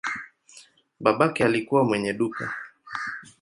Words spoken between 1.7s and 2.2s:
mwenye